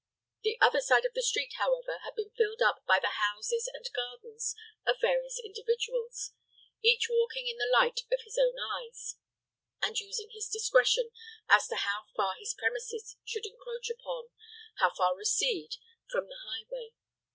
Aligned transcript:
The 0.41 0.57
other 0.61 0.81
side 0.81 1.05
of 1.05 1.13
the 1.13 1.21
street, 1.21 1.53
however, 1.59 1.99
had 2.03 2.15
been 2.15 2.31
filled 2.35 2.59
up 2.59 2.81
by 2.87 2.97
the 2.97 3.19
houses 3.21 3.69
and 3.71 3.85
gardens 3.95 4.55
of 4.83 4.99
various 4.99 5.39
individuals, 5.45 6.31
each 6.83 7.05
walking 7.07 7.45
in 7.47 7.57
the 7.57 7.69
light 7.71 7.99
of 8.11 8.19
his 8.23 8.35
own 8.43 8.55
eyes, 8.57 9.17
and 9.79 9.99
using 9.99 10.31
his 10.33 10.49
discretion 10.49 11.11
as 11.49 11.67
to 11.67 11.75
how 11.75 12.05
far 12.15 12.33
his 12.39 12.55
premises 12.57 13.15
should 13.23 13.45
encroach 13.45 13.91
upon, 13.91 14.31
how 14.79 14.89
far 14.91 15.15
recede 15.15 15.75
from 16.11 16.25
the 16.27 16.39
highway. 16.49 16.93